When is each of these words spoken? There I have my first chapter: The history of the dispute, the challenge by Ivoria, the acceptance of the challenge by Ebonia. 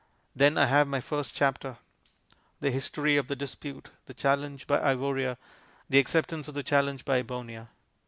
There 0.35 0.57
I 0.57 0.65
have 0.65 0.87
my 0.87 0.99
first 0.99 1.35
chapter: 1.35 1.77
The 2.59 2.71
history 2.71 3.17
of 3.17 3.27
the 3.27 3.35
dispute, 3.35 3.91
the 4.07 4.15
challenge 4.15 4.65
by 4.65 4.79
Ivoria, 4.79 5.37
the 5.89 5.99
acceptance 5.99 6.47
of 6.47 6.55
the 6.55 6.63
challenge 6.63 7.05
by 7.05 7.21
Ebonia. 7.21 7.67